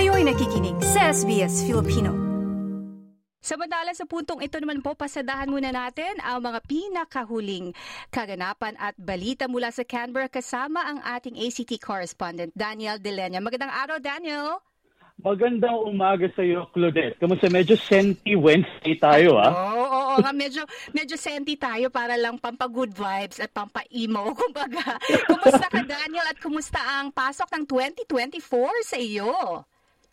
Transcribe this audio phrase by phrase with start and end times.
[0.00, 2.08] Kayo'y nakikinig sa SBS Filipino.
[3.36, 7.76] Samantala sa puntong ito naman po, pasadahan muna natin ang mga pinakahuling
[8.08, 13.44] kaganapan at balita mula sa Canberra kasama ang ating ACT correspondent Daniel Delenya.
[13.44, 14.64] Magandang araw, Daniel!
[15.20, 17.20] Magandang umaga sa iyo, Claudette.
[17.20, 17.52] Kamusta?
[17.52, 19.52] Medyo senti Wednesday tayo, ah.
[19.52, 20.32] Oo, oo, oo nga.
[20.32, 20.64] Medyo,
[20.96, 24.32] medyo senti tayo para lang pampa-good vibes at pampa-emo.
[24.48, 24.96] Kumbaga,
[25.28, 26.24] kumusta ka, Daniel?
[26.24, 27.68] At kumusta ang pasok ng
[28.08, 28.40] 2024
[28.80, 29.28] sa iyo?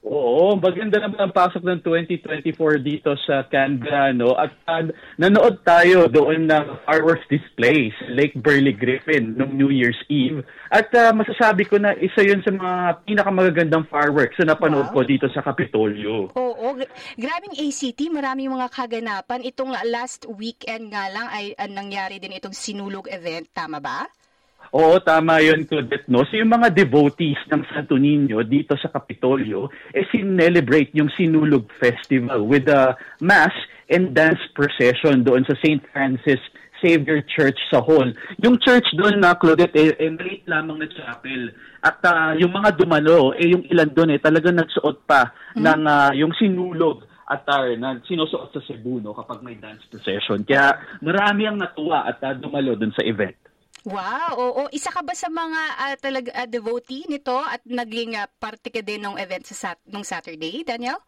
[0.08, 4.40] Oo, maganda naman ang pasok ng 2024 dito sa Canberra, no?
[4.40, 4.88] At uh,
[5.20, 10.48] nanood tayo doon ng fireworks display sa Lake Burley Griffin noong New Year's Eve.
[10.72, 14.96] At uh, masasabi ko na isa yun sa mga pinakamagagandang fireworks na napanood wow.
[14.96, 16.32] ko dito sa Capitolio.
[16.32, 16.68] Oo,
[17.20, 19.44] grabing ACT, maraming mga kaganapan.
[19.44, 24.08] Itong last weekend nga lang ay uh, nangyari din itong sinulog event, tama ba?
[24.76, 26.10] Oo, tama yun, Claudette.
[26.12, 26.28] No?
[26.28, 32.44] So yung mga devotees ng Santo Niño dito sa Kapitolyo, eh sinelebrate yung Sinulog Festival
[32.44, 33.54] with a mass
[33.88, 35.80] and dance procession doon sa St.
[35.96, 36.42] Francis
[36.84, 38.14] Savior Church sa Hall.
[38.44, 41.50] Yung church doon na, Claudette, eh, eh maliit lamang na chapel.
[41.82, 45.64] At uh, yung mga dumalo, eh yung ilan doon eh talagang nagsuot pa mm-hmm.
[45.64, 50.48] ng uh, yung sinulog attire na sinusuot sa Cebu no, kapag may dance procession.
[50.48, 53.36] Kaya marami ang natuwa at uh, dumalo doon sa event.
[53.88, 54.64] Wow, oo.
[54.76, 58.84] Isa ka ba sa mga uh, talag, uh, devotee nito at naging uh, parte ka
[58.84, 61.00] din ng event sa sat- nung Saturday, Daniel?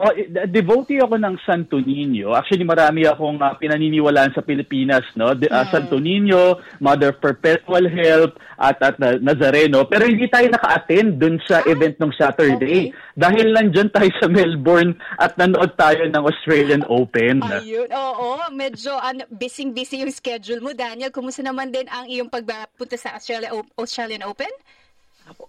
[0.00, 0.16] Oh,
[0.48, 2.32] devotee ako ng Santo Niño.
[2.32, 5.36] Actually, marami akong uh, pinaniniwalaan sa Pilipinas, no?
[5.36, 5.68] De, uh.
[5.68, 9.84] Santo Niño, Mother Perpetual Help, at, at uh, Nazareno.
[9.84, 12.88] Pero hindi tayo naka-attend dun sa ah, event ng Saturday.
[12.88, 13.12] Okay.
[13.12, 17.44] Dahil nandiyan tayo sa Melbourne at nanood tayo ng Australian Open.
[17.44, 18.40] Ayun, oo.
[18.56, 21.12] Medyo ano, busy-busy yung schedule mo, Daniel.
[21.12, 24.48] Kumusta naman din ang iyong pagpunta sa Australia, Australian Open?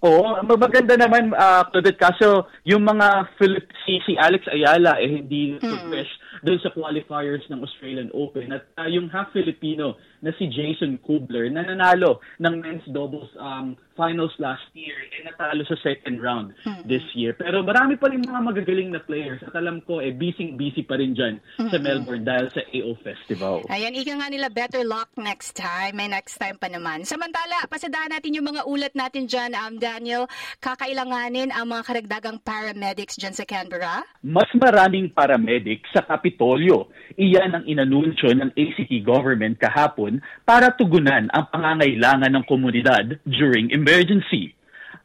[0.01, 5.57] Oo, maganda naman, uh, Claudette, kaso yung mga Philip, si, si Alex Ayala eh hindi
[5.57, 5.89] mm.
[5.89, 8.53] fresh doon sa qualifiers ng Australian Open.
[8.53, 13.73] At uh, yung half Filipino na si Jason Kubler na nanalo ng men's doubles um,
[13.97, 16.85] finals last year eh natalo sa second round mm-hmm.
[16.89, 17.37] this year.
[17.37, 21.13] Pero marami pa rin mga magagaling na players at alam ko eh busy-busy pa rin
[21.13, 21.69] dyan mm-hmm.
[21.69, 23.65] sa Melbourne dahil sa AO Festival.
[23.69, 25.97] Ayan, ika nga nila better luck next time.
[25.97, 27.05] May next time pa naman.
[27.05, 30.25] Samantala, pasadahan natin yung mga ulat natin dyan, um, Daniel.
[30.61, 34.01] Kakailanganin ang mga karagdagang paramedics dyan sa Canberra?
[34.25, 36.87] Mas maraming paramedics sa Kapitolyo.
[37.19, 44.55] Iyan ang inanunsyo ng ACT government kahapon para tugunan ang pangangailangan ng komunidad during emergency.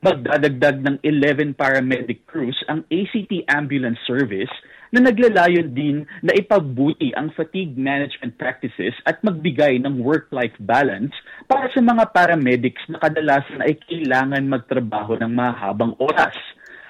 [0.06, 4.52] Magdadagdag ng 11 paramedic crews ang ACT Ambulance Service
[4.94, 11.10] na naglalayon din na ipagbuti ang fatigue management practices at magbigay ng work-life balance
[11.50, 16.38] para sa mga paramedics na kadalasan ay kailangan magtrabaho ng mahabang oras.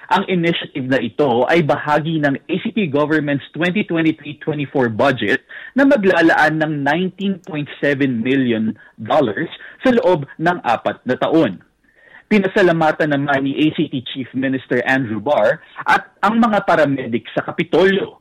[0.07, 5.43] Ang initiative na ito ay bahagi ng ACT government's 2023-24 budget
[5.75, 6.73] na maglalaan ng
[7.43, 7.43] 19.7
[8.07, 9.51] million dollars
[9.83, 11.59] sa loob ng apat na taon.
[12.27, 18.19] Pinasalamatan naman ni ACT Chief Minister Andrew Barr at ang mga paramedic sa Kapitolyo.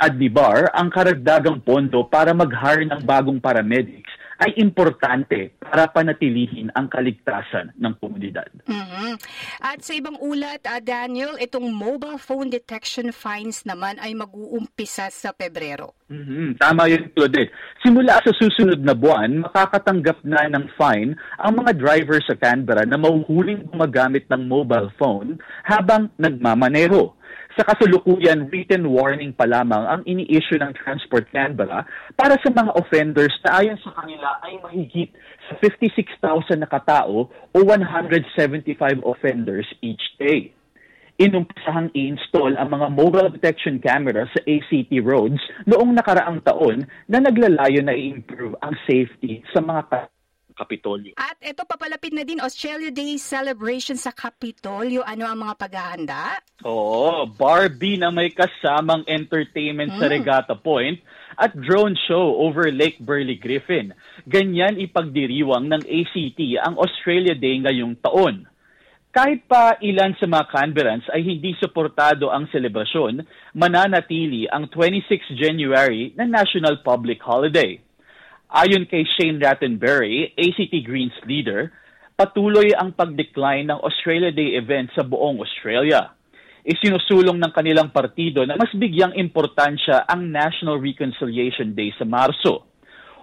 [0.00, 4.01] Sa ni Barr ang karagdagang pondo para mag-hire ng bagong paramedics
[4.40, 8.48] ay importante para panatilihin ang kaligtasan ng komunidad.
[8.68, 9.12] Mm-hmm.
[9.60, 15.34] At sa ibang ulat, uh, Daniel, itong mobile phone detection fines naman ay mag-uumpisa sa
[15.36, 15.96] Pebrero.
[16.12, 16.60] Mm-hmm.
[16.60, 17.52] Tama yun, Claudette.
[17.80, 23.00] Simula sa susunod na buwan, makakatanggap na ng fine ang mga driver sa Canberra na
[23.00, 27.16] mahuhuling gumagamit ng mobile phone habang nagmamaneho.
[27.52, 31.84] Sa kasulukuyan, written warning pa lamang ang ini-issue ng Transport Canberra
[32.16, 35.12] para sa mga offenders na ayon sa kanila ay mahigit
[35.52, 38.72] sa 56,000 na katao o 175
[39.04, 40.48] offenders each day.
[41.20, 47.84] Inumpisahang i-install ang mga mobile detection cameras sa ACT roads noong nakaraang taon na naglalayo
[47.84, 49.92] na i-improve ang safety sa mga
[50.62, 51.18] Kapitolyo.
[51.18, 55.02] At ito papalapit na din Australia Day celebration sa Kapitolyo.
[55.02, 56.38] Ano ang mga paghahanda?
[56.62, 60.00] Oo, Barbie na may kasamang entertainment hmm.
[60.00, 61.02] sa Regatta Point
[61.36, 63.90] at drone show over Lake Burley Griffin.
[64.30, 68.46] Ganyan ipagdiriwang ng ACT ang Australia Day ngayong taon.
[69.12, 73.20] Kahit pa ilan sa mga Canberrans ay hindi suportado ang selebrasyon,
[73.52, 77.76] mananatili ang 26 January na National Public Holiday.
[78.52, 81.72] Ayon kay Shane Rattenberry, ACT Greens leader,
[82.20, 86.12] patuloy ang pag-decline ng Australia Day event sa buong Australia.
[86.60, 92.68] Isinusulong ng kanilang partido na mas bigyang importansya ang National Reconciliation Day sa Marso.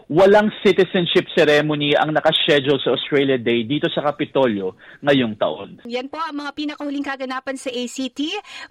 [0.10, 4.74] walang citizenship ceremony ang nakaschedule sa Australia Day dito sa Kapitolyo
[5.06, 5.70] ngayong taon.
[5.86, 8.18] Yan po ang mga pinakahuling kaganapan sa ACT.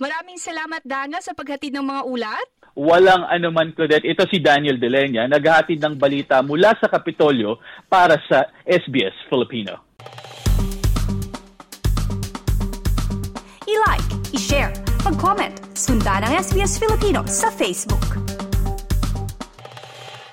[0.03, 2.49] Maraming salamat, Dana, sa paghatid ng mga ulat.
[2.79, 4.07] Walang anuman kudet.
[4.07, 7.59] Ito si Daniel Delenya, naghahatid ng balita mula sa Kapitolyo
[7.91, 9.83] para sa SBS Filipino.
[13.67, 14.71] I-like, i-share,
[15.03, 18.28] mag-comment, sundan ang SBS Filipino sa Facebook.